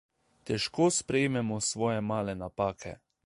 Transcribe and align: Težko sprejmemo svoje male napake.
Težko 0.49 0.87
sprejmemo 0.95 1.59
svoje 1.67 2.01
male 2.09 2.35
napake. 2.43 2.95